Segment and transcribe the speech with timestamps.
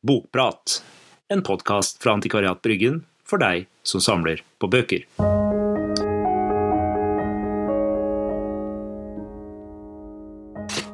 [0.00, 0.84] Bokprat,
[1.28, 5.02] en podkast fra Antikvariat Bryggen for deg som samler på bøker.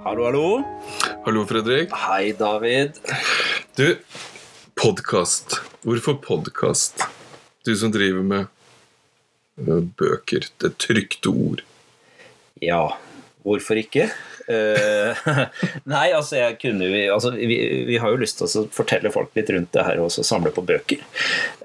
[0.06, 0.46] Hallo, hallo.
[1.26, 1.92] Hallo, Fredrik.
[2.06, 2.96] Hei, David.
[3.76, 4.00] Du,
[4.80, 5.60] podkast.
[5.84, 7.04] Hvorfor podkast?
[7.68, 10.48] Du som driver med bøker.
[10.64, 11.60] Det trykte ord.
[12.64, 12.86] Ja,
[13.44, 14.08] hvorfor ikke?
[14.46, 15.16] Eh,
[15.84, 17.58] nei, altså, jeg kunne vi, altså vi,
[17.88, 20.64] vi har jo lyst til å fortelle folk litt rundt det her og samle på
[20.66, 21.00] bøker.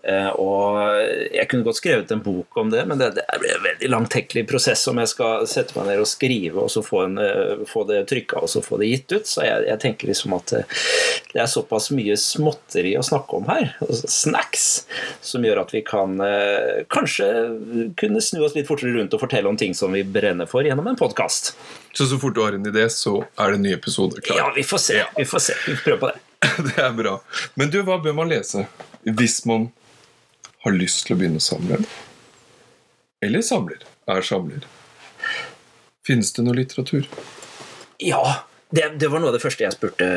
[0.04, 0.80] Eh, og
[1.36, 4.46] jeg kunne godt skrevet en bok om det, men det, det er en veldig langtekkelig
[4.50, 7.84] prosess om jeg skal sette meg ned og skrive og så få, en, eh, få
[7.90, 9.28] det trykka og så få det gitt ut.
[9.28, 10.56] Så jeg, jeg, tenker liksom at
[11.34, 14.66] det er såpass mye småtteri å snakke om her, altså snacks,
[15.24, 16.18] som gjør at vi kan
[16.92, 17.28] kanskje
[18.00, 20.88] kunne snu oss litt fortere rundt og fortelle om ting som vi brenner for gjennom
[20.90, 21.54] en podkast.
[21.94, 24.38] Så så fort du har en idé, så er det en ny episode klar.
[24.38, 25.04] Ja, vi får se.
[25.18, 25.58] Vi får se.
[25.68, 26.20] Vi prøver på det.
[26.70, 27.18] det er bra.
[27.60, 28.66] Men du, hva bør man lese
[29.04, 29.70] hvis man
[30.64, 31.80] har lyst til å begynne å samle?
[33.26, 33.84] Eller samler?
[34.10, 34.64] Er samler?
[36.08, 37.08] Finnes det noe litteratur?
[38.00, 38.24] Ja,
[38.72, 40.08] det, det, var noe av det første jeg spurte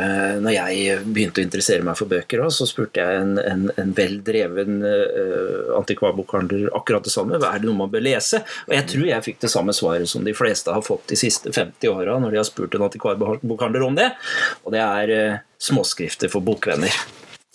[0.44, 2.42] når jeg begynte å interessere meg for bøker.
[2.52, 7.40] Så spurte jeg en, en, en vel dreven uh, antikvarbokhandler akkurat det samme.
[7.40, 8.42] Hva er det noe man bør lese?
[8.66, 11.48] Og jeg tror jeg fikk det samme svaret som de fleste har fått de siste
[11.48, 14.10] 50 åra når de har spurt en antikvarbokhandler om det.
[14.66, 16.92] Og det er uh, småskrifter for bokvenner.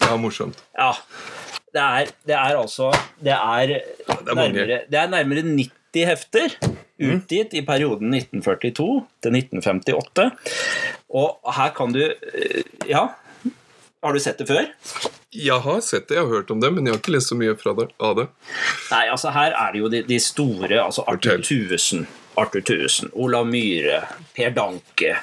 [0.02, 0.66] Ja, morsomt.
[0.74, 0.96] Ja.
[1.78, 2.90] Det er, det er altså
[3.22, 6.58] Det er, det er, nærmere, det er nærmere 90 hefter
[6.98, 8.88] utgitt i perioden 1942
[9.24, 10.28] til 1958.
[11.18, 13.08] Og her kan du eh, Ja,
[14.04, 14.68] har du sett det før?
[15.34, 17.38] Jeg har sett det, jeg har hørt om det, men jeg har ikke lest så
[17.38, 18.28] mye det, av det.
[18.92, 23.50] Nei, altså Her er det jo de, de store, altså Arthur Thuesen, Arthur Thuesen, Olav
[23.50, 24.04] Myhre,
[24.38, 25.18] Per Danke,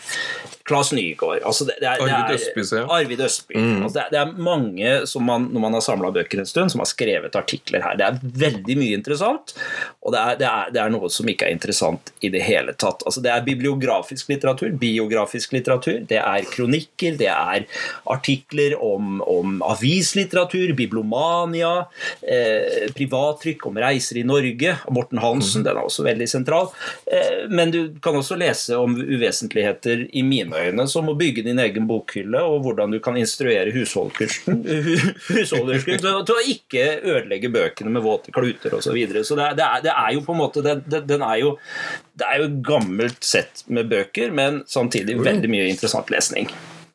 [0.65, 2.89] Claes Nygaard altså det, det er, Arvid Østby, ser jeg.
[2.97, 3.57] Arvid Østby.
[3.59, 3.83] Mm.
[3.85, 6.81] Altså det, det, er mange som man, når man har samla bøker en stund, som
[6.81, 7.99] har skrevet artikler her.
[8.01, 9.53] Det er veldig mye interessant,
[10.01, 13.05] og det er, det er, er noe som ikke er interessant i det hele tatt.
[13.05, 17.69] Altså det er bibliografisk litteratur, biografisk litteratur, det er kronikker, det er
[18.15, 21.75] artikler om, om avislitteratur, biblomania,
[22.25, 25.69] eh, privattrykk om reiser i Norge, Morten Hansen, mm.
[25.69, 26.73] den er også veldig sentral.
[27.05, 31.61] Eh, men du kan også lese om uvesentligheter i mine øyne som å bygge din
[31.63, 38.05] egen bokhylle, og hvordan du kan instruere husholdersken til, til å ikke ødelegge bøkene med
[38.05, 38.91] våte kluter osv.
[38.91, 39.25] Så, videre.
[39.25, 40.77] så det, det, er, det, er, jo på en måte det,
[41.09, 41.57] den er jo,
[42.19, 46.51] det er jo gammelt sett med bøker, men samtidig veldig mye interessant lesning.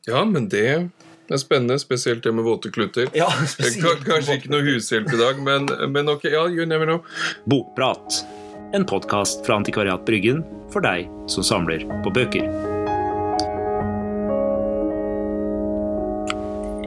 [0.08, 0.90] Ja, men det
[1.30, 3.06] det er spennende, spesielt det med våte kluter.
[3.14, 3.28] Ja,
[4.08, 7.04] Kanskje ikke noe hushjelp i dag, men, men ok, ja, you never know.
[7.46, 8.24] Bokprat.
[8.74, 10.42] En podkast fra Antikvariat Bryggen
[10.74, 12.69] for deg som samler på bøker.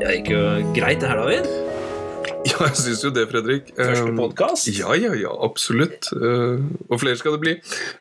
[0.03, 0.39] Det gikk jo
[0.75, 1.45] greit, det her, David.
[2.43, 3.69] Ja, jeg syns jo det, Fredrik.
[3.77, 4.67] Første um, podkast?
[4.75, 6.09] Ja, ja, ja, absolutt.
[6.11, 6.59] Uh,
[6.89, 7.53] og flere skal det bli.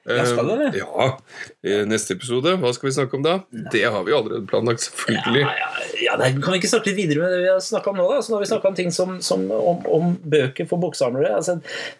[0.10, 0.82] Ja, skal det det?
[0.82, 1.12] Uh,
[1.62, 1.84] ja.
[1.86, 3.36] Neste episode, hva skal vi snakke om da?
[3.54, 3.68] Nei.
[3.76, 5.46] Det har vi allerede planlagt, selvfølgelig.
[5.46, 7.94] Ja, ja, ja det Kan vi ikke snakke litt videre med det vi har snakka
[7.94, 8.10] om nå?
[8.16, 8.18] da?
[8.26, 11.36] Så nå har vi snakka om ting som, som om, om, bøker for boksamlere.
[11.38, 11.60] Altså,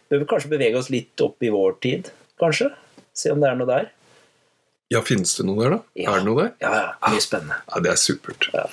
[0.10, 2.10] bør vi kanskje bevege oss litt opp i vår tid,
[2.42, 2.74] kanskje?
[3.14, 3.92] Se om det er noe der.
[4.92, 5.78] Ja, Finnes det noe der, da?
[5.96, 6.12] Ja.
[6.12, 6.50] Er det noe der?
[6.60, 7.56] Ja, ja, mye spennende.
[7.64, 8.48] Ja, Det er supert.
[8.52, 8.66] Ja.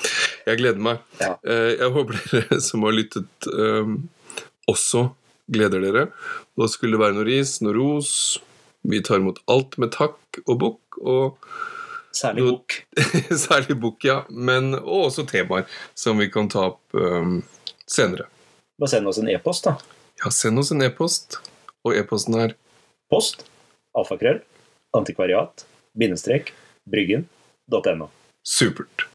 [0.49, 1.05] Jeg gleder meg.
[1.21, 1.37] Ja.
[1.47, 3.93] Eh, jeg håper dere som har lyttet, um,
[4.67, 5.05] også
[5.47, 6.03] gleder dere.
[6.59, 8.11] Da skulle det være noe ris, noe ros.
[8.83, 10.99] Vi tar imot alt med takk og bukk.
[10.99, 11.39] Og
[12.19, 12.81] Særlig bukk.
[13.47, 14.19] Særlig bukk, ja.
[14.35, 17.45] Men, og også temaer som vi kan ta opp um,
[17.87, 18.27] senere.
[18.83, 19.79] Bare send oss en e-post, da.
[20.25, 21.39] Ja, send oss en e-post.
[21.87, 22.59] Og e-posten er
[23.07, 23.47] Post.
[23.95, 24.43] Alfakrøll.
[24.99, 26.53] Antikvariat bindestrek
[26.87, 28.11] bryggen.no.
[28.43, 29.08] Supert.